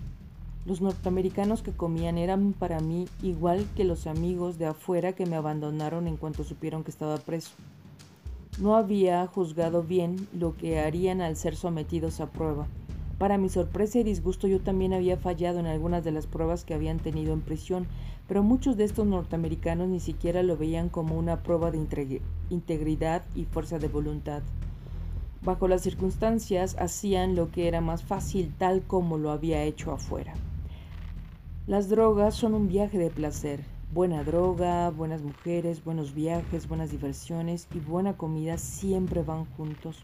[0.65, 5.35] Los norteamericanos que comían eran para mí igual que los amigos de afuera que me
[5.35, 7.51] abandonaron en cuanto supieron que estaba preso.
[8.59, 12.67] No había juzgado bien lo que harían al ser sometidos a prueba.
[13.17, 16.75] Para mi sorpresa y disgusto yo también había fallado en algunas de las pruebas que
[16.75, 17.87] habían tenido en prisión,
[18.27, 23.45] pero muchos de estos norteamericanos ni siquiera lo veían como una prueba de integridad y
[23.45, 24.43] fuerza de voluntad.
[25.41, 30.33] Bajo las circunstancias hacían lo que era más fácil tal como lo había hecho afuera.
[31.65, 33.61] Las drogas son un viaje de placer,
[33.93, 39.99] Buena droga, buenas mujeres, buenos viajes, buenas diversiones y buena comida siempre van juntos.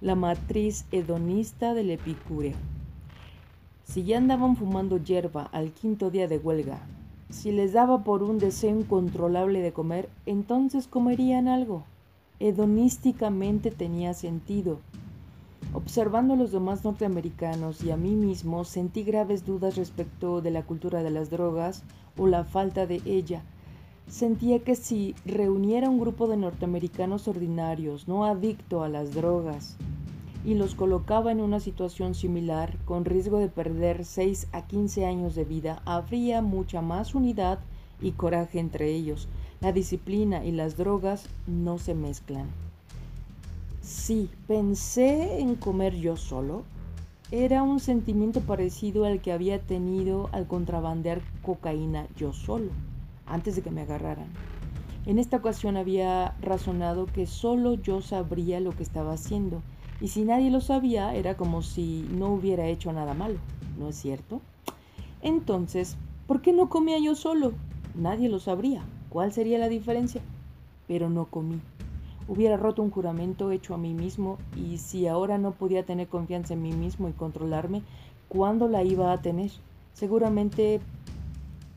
[0.00, 2.54] La matriz hedonista del epicúreo.
[3.82, 6.78] Si ya andaban fumando hierba al quinto día de huelga,
[7.28, 11.82] si les daba por un deseo incontrolable de comer, entonces comerían algo.
[12.38, 14.78] Hedonísticamente tenía sentido.
[15.74, 20.62] Observando a los demás norteamericanos y a mí mismo, sentí graves dudas respecto de la
[20.62, 21.82] cultura de las drogas
[22.18, 23.42] o la falta de ella.
[24.06, 29.76] Sentía que si reuniera un grupo de norteamericanos ordinarios, no adicto a las drogas,
[30.44, 35.34] y los colocaba en una situación similar, con riesgo de perder 6 a 15 años
[35.34, 37.60] de vida, habría mucha más unidad
[38.00, 39.28] y coraje entre ellos.
[39.60, 42.61] La disciplina y las drogas no se mezclan.
[43.92, 46.62] Si pensé en comer yo solo,
[47.30, 52.70] era un sentimiento parecido al que había tenido al contrabandear cocaína yo solo,
[53.26, 54.28] antes de que me agarraran.
[55.04, 59.60] En esta ocasión había razonado que solo yo sabría lo que estaba haciendo
[60.00, 63.38] y si nadie lo sabía, era como si no hubiera hecho nada malo,
[63.78, 64.40] ¿no es cierto?
[65.20, 67.52] Entonces, ¿por qué no comía yo solo?
[67.94, 68.82] Nadie lo sabría.
[69.10, 70.22] ¿Cuál sería la diferencia?
[70.88, 71.60] Pero no comí.
[72.28, 76.54] Hubiera roto un juramento hecho a mí mismo y si ahora no podía tener confianza
[76.54, 77.82] en mí mismo y controlarme,
[78.28, 79.50] ¿cuándo la iba a tener?
[79.92, 80.80] Seguramente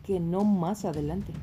[0.03, 1.33] que no más adelante.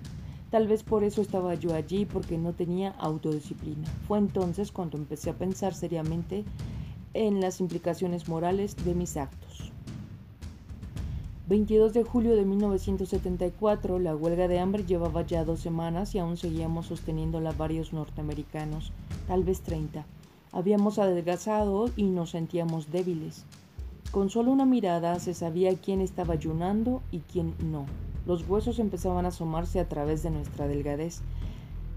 [0.51, 3.89] Tal vez por eso estaba yo allí, porque no tenía autodisciplina.
[4.07, 6.45] Fue entonces cuando empecé a pensar seriamente
[7.15, 9.72] en las implicaciones morales de mis actos.
[11.49, 16.37] 22 de julio de 1974, la huelga de hambre llevaba ya dos semanas y aún
[16.37, 18.93] seguíamos sosteniéndola varios norteamericanos,
[19.27, 20.07] tal vez 30.
[20.53, 23.45] Habíamos adelgazado y nos sentíamos débiles.
[24.13, 27.87] Con solo una mirada se sabía quién estaba ayunando y quién no.
[28.25, 31.23] Los huesos empezaban a asomarse a través de nuestra delgadez.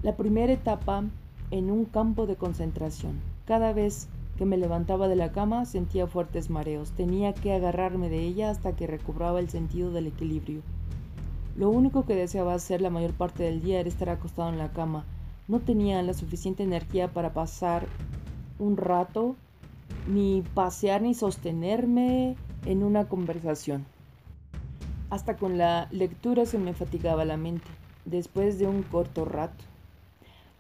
[0.02, 1.04] La primera etapa
[1.52, 3.20] en un campo de concentración.
[3.46, 6.92] Cada vez que me levantaba de la cama sentía fuertes mareos.
[6.92, 10.62] Tenía que agarrarme de ella hasta que recobraba el sentido del equilibrio.
[11.56, 14.72] Lo único que deseaba hacer la mayor parte del día era estar acostado en la
[14.72, 15.06] cama.
[15.48, 17.88] No tenía la suficiente energía para pasar
[18.60, 19.36] un rato,
[20.08, 23.86] ni pasear, ni sostenerme en una conversación.
[25.10, 27.68] Hasta con la lectura se me fatigaba la mente,
[28.04, 29.64] después de un corto rato.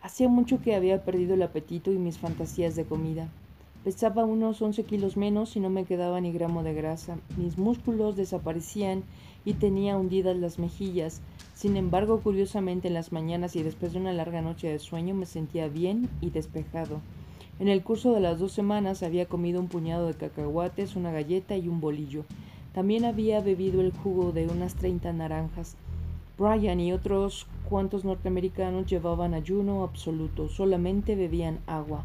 [0.02, 3.28] Hacía mucho que había perdido el apetito y mis fantasías de comida.
[3.86, 7.19] Pesaba unos 11 kilos menos y no me quedaba ni gramo de grasa.
[7.38, 9.04] Mis músculos desaparecían
[9.45, 11.21] y tenía hundidas las mejillas.
[11.54, 15.28] Sin embargo, curiosamente en las mañanas y después de una larga noche de sueño me
[15.28, 17.00] sentía bien y despejado.
[17.60, 21.56] En el curso de las dos semanas había comido un puñado de cacahuates, una galleta
[21.56, 22.26] y un bolillo.
[22.74, 25.76] También había bebido el jugo de unas 30 naranjas.
[26.39, 32.04] Brian y otros cuantos norteamericanos llevaban ayuno absoluto, solamente bebían agua.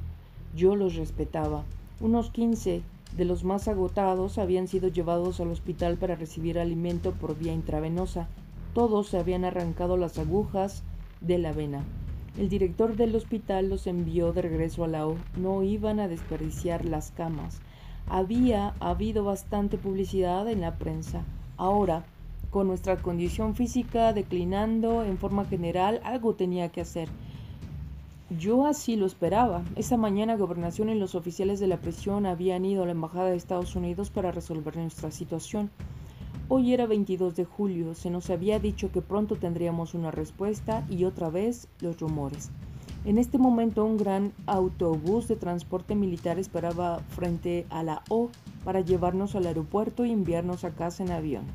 [0.54, 1.64] Yo los respetaba.
[2.00, 2.82] Unos 15
[3.16, 8.28] de los más agotados habían sido llevados al hospital para recibir alimento por vía intravenosa.
[8.74, 10.82] Todos se habían arrancado las agujas
[11.20, 11.84] de la vena.
[12.38, 15.16] El director del hospital los envió de regreso a la O.
[15.36, 17.60] No iban a desperdiciar las camas
[18.10, 21.22] había habido bastante publicidad en la prensa.
[21.56, 22.04] Ahora,
[22.50, 27.08] con nuestra condición física declinando en forma general, algo tenía que hacer.
[28.38, 29.64] Yo así lo esperaba.
[29.74, 33.36] Esa mañana Gobernación y los oficiales de la prisión habían ido a la Embajada de
[33.36, 35.68] Estados Unidos para resolver nuestra situación.
[36.48, 41.04] Hoy era 22 de julio, se nos había dicho que pronto tendríamos una respuesta y
[41.04, 42.52] otra vez los rumores.
[43.04, 48.30] En este momento un gran autobús de transporte militar esperaba frente a la O
[48.64, 51.46] para llevarnos al aeropuerto y enviarnos a casa en avión.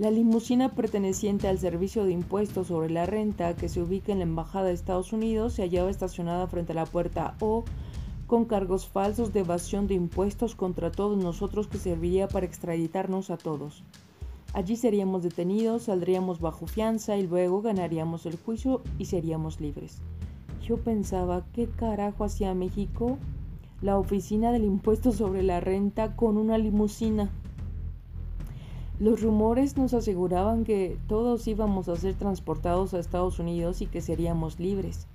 [0.00, 4.24] La limusina perteneciente al Servicio de Impuestos sobre la Renta, que se ubica en la
[4.24, 7.64] Embajada de Estados Unidos, se hallaba estacionada frente a la puerta O
[8.26, 13.36] con cargos falsos de evasión de impuestos contra todos nosotros que serviría para extraditarnos a
[13.36, 13.84] todos.
[14.54, 19.98] Allí seríamos detenidos, saldríamos bajo fianza y luego ganaríamos el juicio y seríamos libres.
[20.62, 23.18] Yo pensaba, ¿qué carajo hacía México?
[23.82, 27.30] La oficina del impuesto sobre la renta con una limusina.
[29.00, 34.02] Los rumores nos aseguraban que todos íbamos a ser transportados a Estados Unidos y que
[34.02, 35.06] seríamos libres.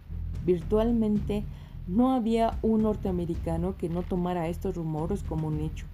[0.43, 1.43] Virtualmente
[1.87, 5.85] no había un norteamericano que no tomara estos rumores como un hecho.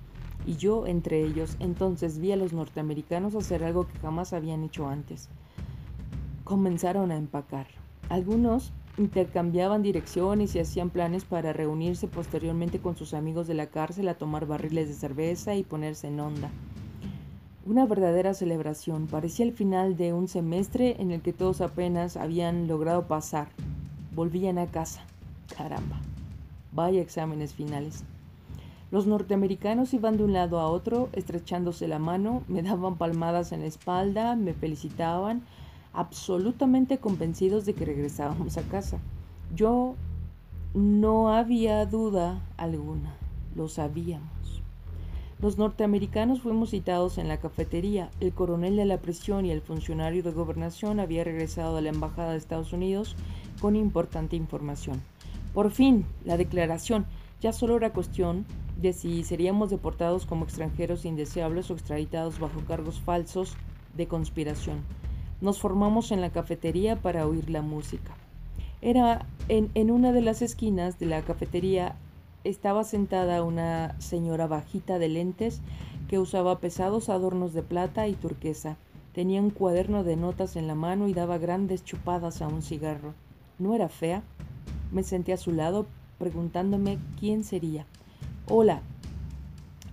[0.47, 4.88] Y yo entre ellos, entonces vi a los norteamericanos hacer algo que jamás habían hecho
[4.88, 5.27] antes.
[6.45, 7.67] Comenzaron a empacar.
[8.08, 14.08] Algunos intercambiaban direcciones y hacían planes para reunirse posteriormente con sus amigos de la cárcel
[14.08, 16.49] a tomar barriles de cerveza y ponerse en onda.
[17.63, 22.67] Una verdadera celebración, parecía el final de un semestre en el que todos apenas habían
[22.67, 23.50] logrado pasar.
[24.15, 25.04] Volvían a casa.
[25.56, 26.02] Caramba.
[26.71, 28.04] Vaya exámenes finales.
[28.89, 33.62] Los norteamericanos iban de un lado a otro, estrechándose la mano, me daban palmadas en
[33.62, 35.43] la espalda, me felicitaban,
[35.93, 38.97] absolutamente convencidos de que regresábamos a casa.
[39.56, 39.95] Yo
[40.74, 43.13] no había duda alguna.
[43.56, 44.61] lo sabíamos.
[45.41, 48.12] Los norteamericanos fuimos citados en la cafetería.
[48.19, 52.34] El coronel de la prisión y el funcionario de gobernación había regresado a la embajada
[52.34, 53.15] de Estados Unidos
[53.60, 55.01] con importante información.
[55.56, 57.08] Por fin, la declaración.
[57.41, 58.45] Ya solo era cuestión
[58.80, 63.56] de si seríamos deportados como extranjeros indeseables o extraditados bajo cargos falsos
[63.97, 64.84] de conspiración.
[65.41, 68.15] Nos formamos en la cafetería para oír la música.
[68.80, 71.95] Era en una de las esquinas de la cafetería
[72.43, 75.62] estaba sentada una señora bajita de lentes
[76.08, 78.77] que usaba pesados adornos de plata y turquesa.
[79.13, 83.13] Tenía un cuaderno de notas en la mano y daba grandes chupadas a un cigarro.
[83.60, 84.23] ¿No era fea?
[84.91, 85.86] Me senté a su lado
[86.17, 87.86] preguntándome quién sería.
[88.47, 88.82] Hola.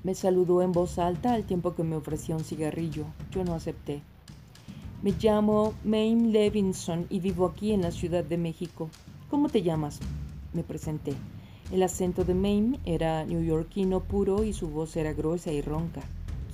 [0.04, 3.04] Me saludó en voz alta al tiempo que me ofrecía un cigarrillo.
[3.30, 4.02] Yo no acepté.
[5.02, 8.88] Me llamo Mame Levinson y vivo aquí en la Ciudad de México.
[9.30, 10.00] ¿Cómo te llamas?
[10.52, 11.14] Me presenté.
[11.70, 16.00] El acento de Mame era neoyorquino puro y su voz era gruesa y ronca.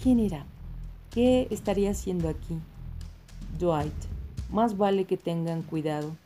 [0.02, 0.44] ¿Quién era?
[1.12, 2.58] ¿Qué estaría haciendo aquí?
[3.60, 3.94] Dwight.
[4.50, 6.16] Más vale que tengan cuidado.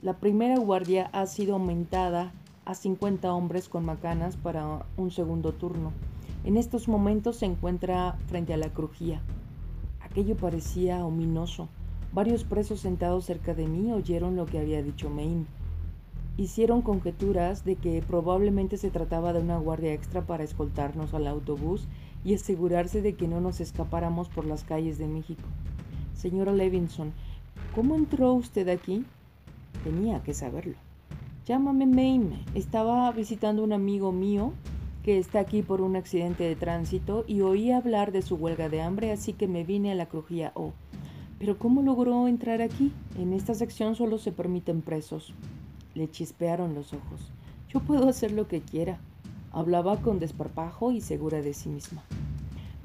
[0.00, 2.32] La primera guardia ha sido aumentada
[2.64, 5.92] a 50 hombres con macanas para un segundo turno.
[6.44, 9.20] En estos momentos se encuentra frente a la crujía.
[10.00, 11.68] Aquello parecía ominoso.
[12.14, 15.44] Varios presos sentados cerca de mí oyeron lo que había dicho Maine
[16.36, 21.86] hicieron conjeturas de que probablemente se trataba de una guardia extra para escoltarnos al autobús
[22.24, 25.42] y asegurarse de que no nos escapáramos por las calles de México.
[26.14, 27.12] Señora Levinson,
[27.74, 29.04] ¿cómo entró usted aquí?
[29.84, 30.76] Tenía que saberlo.
[31.46, 32.44] Llámame Maine.
[32.54, 34.52] Estaba visitando un amigo mío
[35.02, 38.80] que está aquí por un accidente de tránsito y oí hablar de su huelga de
[38.80, 40.72] hambre, así que me vine a la crujía O.
[41.40, 42.92] Pero ¿cómo logró entrar aquí?
[43.18, 45.34] En esta sección solo se permiten presos.
[45.94, 47.32] Le chispearon los ojos.
[47.68, 48.98] Yo puedo hacer lo que quiera.
[49.50, 52.02] Hablaba con desparpajo y segura de sí misma.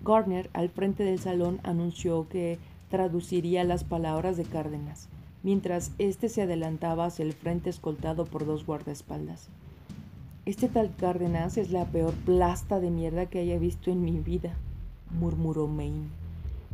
[0.03, 5.09] Gardner, al frente del salón, anunció que traduciría las palabras de Cárdenas,
[5.43, 9.49] mientras éste se adelantaba hacia el frente escoltado por dos guardaespaldas.
[10.45, 14.53] Este tal Cárdenas es la peor plasta de mierda que haya visto en mi vida,
[15.19, 16.07] murmuró Maine.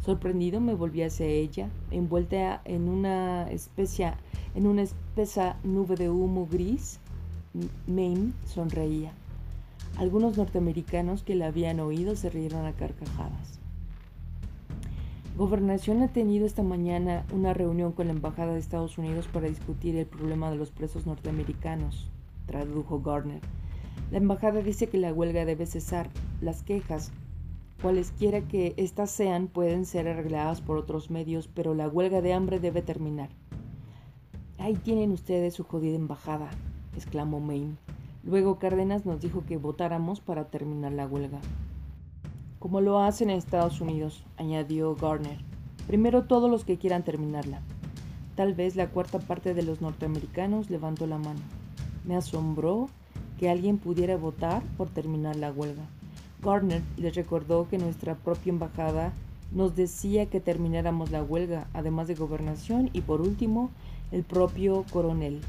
[0.03, 4.13] Sorprendido me volví hacia ella, envuelta en una especie,
[4.53, 6.99] en una espesa nube de humo gris.
[7.87, 9.13] Maine sonreía.
[9.97, 13.59] Algunos norteamericanos que la habían oído se rieron a carcajadas.
[15.37, 19.95] Gobernación ha tenido esta mañana una reunión con la Embajada de Estados Unidos para discutir
[19.95, 22.09] el problema de los presos norteamericanos,
[22.45, 23.39] tradujo Gardner.
[24.11, 26.09] La embajada dice que la huelga debe cesar.
[26.41, 27.11] Las quejas
[27.83, 32.61] Cualesquiera que éstas sean pueden ser arregladas por otros medios, pero la huelga de hambre
[32.61, 33.27] debe terminar.
[34.57, 36.49] Ahí tienen ustedes su jodida embajada,
[36.95, 37.75] exclamó Maine.
[38.23, 41.41] Luego Cárdenas nos dijo que votáramos para terminar la huelga.
[42.57, 45.39] Como lo hacen en Estados Unidos, añadió Garner.
[45.85, 47.63] Primero todos los que quieran terminarla.
[48.37, 51.41] Tal vez la cuarta parte de los norteamericanos levantó la mano.
[52.05, 52.87] Me asombró
[53.37, 55.83] que alguien pudiera votar por terminar la huelga.
[56.43, 59.13] Gardner les recordó que nuestra propia embajada
[59.51, 63.69] nos decía que termináramos la huelga, además de gobernación y por último
[64.11, 65.41] el propio coronel.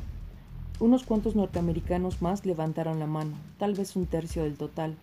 [0.80, 4.96] Unos cuantos norteamericanos más levantaron la mano, tal vez un tercio del total.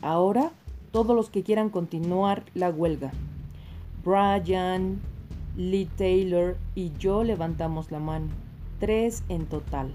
[0.00, 0.50] Ahora,
[0.92, 3.12] todos los que quieran continuar la huelga.
[4.04, 5.00] Brian,
[5.56, 8.28] Lee Taylor y yo levantamos la mano,
[8.78, 9.92] tres en total.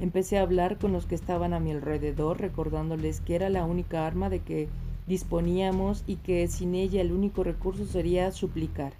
[0.00, 4.06] Empecé a hablar con los que estaban a mi alrededor, recordándoles que era la única
[4.06, 4.68] arma de que
[5.06, 8.94] disponíamos y que sin ella el único recurso sería suplicar.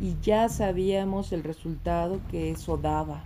[0.00, 3.22] Y ya sabíamos el resultado que eso daba.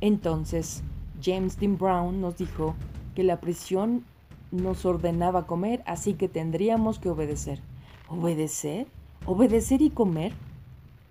[0.00, 0.82] Entonces,
[1.22, 2.74] James Dean Brown nos dijo
[3.14, 4.04] que la prisión
[4.50, 7.60] nos ordenaba comer, así que tendríamos que obedecer.
[8.08, 8.86] ¿Obedecer?
[9.26, 10.32] ¿Obedecer y comer?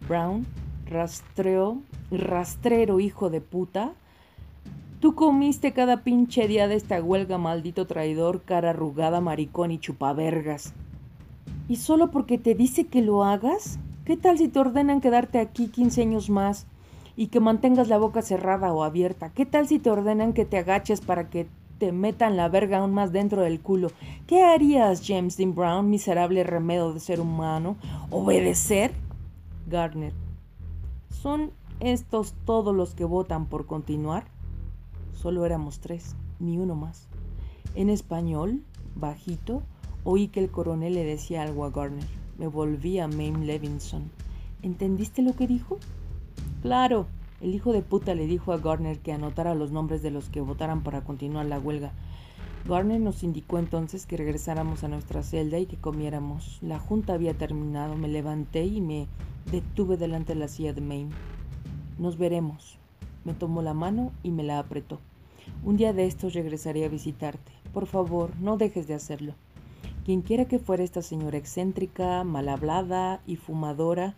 [0.08, 0.48] Brown,
[0.88, 1.78] rastreo,
[2.10, 3.94] rastrero hijo de puta,
[5.02, 10.76] Tú comiste cada pinche día de esta huelga, maldito traidor, cara arrugada, maricón y chupavergas.
[11.68, 13.80] ¿Y solo porque te dice que lo hagas?
[14.06, 16.68] ¿Qué tal si te ordenan quedarte aquí 15 años más
[17.18, 19.32] y que mantengas la boca cerrada o abierta?
[19.32, 21.48] ¿Qué tal si te ordenan que te agaches para que
[21.80, 23.92] te metan la verga aún más dentro del culo?
[24.28, 27.76] ¿Qué harías, James Dean Brown, miserable remedo de ser humano?
[28.12, 28.92] ¿Obedecer?
[29.66, 30.14] Gardner.
[31.10, 31.50] ¿Son
[31.80, 34.26] estos todos los que votan por continuar?
[35.14, 37.08] Solo éramos tres, ni uno más.
[37.76, 38.64] En español,
[38.96, 39.64] bajito,
[40.04, 42.08] oí que el coronel le decía algo a Garner.
[42.38, 44.12] Me volví a Mame Levinson.
[44.62, 45.78] ¿Entendiste lo que dijo?
[46.62, 47.08] Claro,
[47.42, 50.42] el hijo de puta le dijo a Garner que anotara los nombres de los que
[50.42, 51.92] votaran para continuar la huelga.
[52.68, 56.60] Garner nos indicó entonces que regresáramos a nuestra celda y que comiéramos.
[56.62, 57.96] La junta había terminado.
[57.96, 59.08] Me levanté y me
[59.52, 61.12] detuve delante de la silla de Maine.
[61.98, 62.81] Nos veremos.
[63.26, 65.00] Me tomó la mano y me la apretó.
[65.64, 67.52] Un día de estos regresaré a visitarte.
[67.74, 69.34] Por favor, no dejes de hacerlo.
[70.06, 74.16] Quienquiera que fuera esta señora excéntrica, mal hablada y fumadora,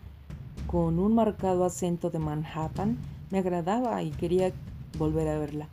[0.66, 2.96] con un marcado acento de Manhattan,
[3.30, 4.52] me agradaba y quería
[4.98, 5.68] volver a verla.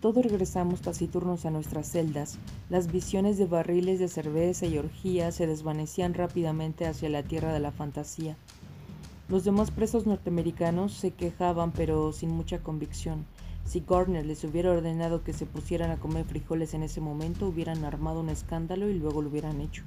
[0.00, 2.38] Todos regresamos taciturnos a nuestras celdas.
[2.68, 7.60] Las visiones de barriles de cerveza y orgías se desvanecían rápidamente hacia la tierra de
[7.60, 8.36] la fantasía.
[9.28, 13.26] Los demás presos norteamericanos se quejaban, pero sin mucha convicción.
[13.64, 17.84] Si Gardner les hubiera ordenado que se pusieran a comer frijoles en ese momento, hubieran
[17.84, 19.82] armado un escándalo y luego lo hubieran hecho.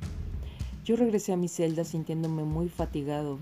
[0.84, 3.40] Yo regresé a mi celda sintiéndome muy fatigado.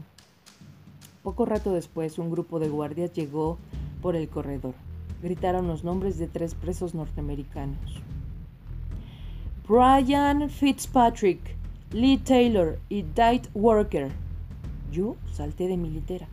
[1.24, 3.58] Poco rato después, un grupo de guardias llegó
[4.02, 4.76] por el corredor
[5.22, 8.02] gritaron los nombres de tres presos norteamericanos.
[9.68, 11.56] Brian Fitzpatrick,
[11.92, 14.12] Lee Taylor y Dight Worker.
[14.98, 16.28] Yo salté de mi litera.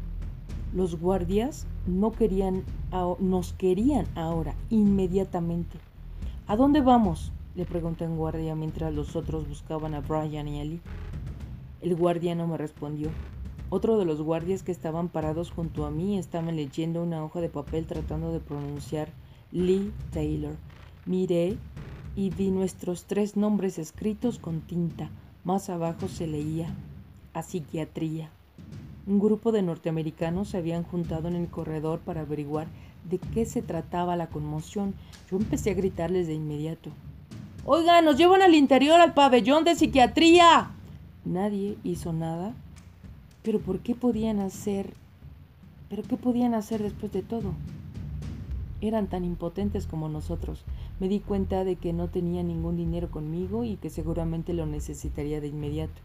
[0.73, 2.65] Los guardias no querían,
[3.19, 5.77] nos querían ahora, inmediatamente.
[6.47, 7.31] ¿A dónde vamos?
[7.57, 10.81] le pregunté en guardia mientras los otros buscaban a Brian y a Lee.
[11.83, 13.11] El guardia no me respondió.
[13.69, 17.51] Otro de los guardias que estaban parados junto a mí estaba leyendo una hoja de
[17.51, 19.11] papel tratando de pronunciar
[19.53, 20.55] Lee Taylor.
[21.05, 21.59] Miré
[22.17, 25.11] y vi nuestros tres nombres escritos con tinta.
[25.45, 26.75] Más abajo se leía
[27.35, 28.31] a psiquiatría.
[29.07, 32.67] Un grupo de norteamericanos se habían juntado en el corredor para averiguar
[33.09, 34.95] de qué se trataba la conmoción.
[35.31, 36.91] Yo empecé a gritarles de inmediato.
[37.67, 40.71] Oiga, nos llevan al interior al pabellón de psiquiatría.
[41.25, 42.55] Nadie hizo nada
[43.45, 44.95] pero ¿por qué podían hacer?
[45.91, 47.53] ¿Pero qué podían hacer después de todo?
[48.81, 50.65] Eran tan impotentes como nosotros.
[50.99, 55.43] Me di cuenta de que no tenía ningún dinero conmigo y que seguramente lo necesitaría
[55.43, 56.01] de inmediato.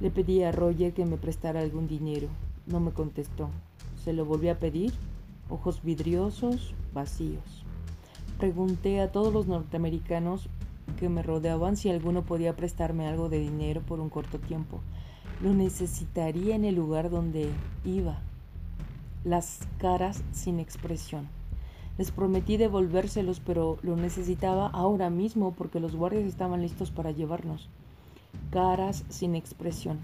[0.00, 2.28] Le pedí a Roger que me prestara algún dinero.
[2.66, 3.48] No me contestó.
[4.02, 4.92] Se lo volví a pedir.
[5.48, 7.64] Ojos vidriosos, vacíos.
[8.38, 10.48] Pregunté a todos los norteamericanos
[10.98, 14.80] que me rodeaban si alguno podía prestarme algo de dinero por un corto tiempo.
[15.40, 17.48] Lo necesitaría en el lugar donde
[17.84, 18.20] iba.
[19.24, 21.28] Las caras sin expresión.
[21.96, 27.68] Les prometí devolvérselos, pero lo necesitaba ahora mismo porque los guardias estaban listos para llevarnos.
[28.50, 29.98] Caras sin expresión.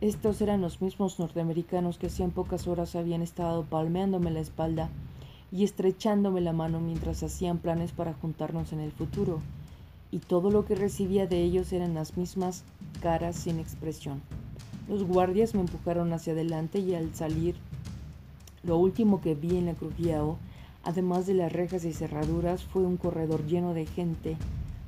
[0.00, 4.90] Estos eran los mismos norteamericanos que hacían pocas horas habían estado palmeándome la espalda
[5.50, 9.40] y estrechándome la mano mientras hacían planes para juntarnos en el futuro.
[10.12, 12.64] Y todo lo que recibía de ellos eran las mismas
[13.02, 14.22] caras sin expresión.
[14.88, 17.56] Los guardias me empujaron hacia adelante y al salir,
[18.62, 20.38] lo último que vi en la Crujiao,
[20.84, 24.36] además de las rejas y cerraduras, fue un corredor lleno de gente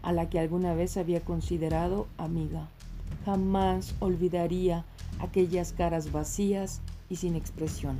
[0.02, 2.68] a la que alguna vez había considerado amiga.
[3.24, 4.84] Jamás olvidaría
[5.20, 7.98] aquellas caras vacías y sin expresión.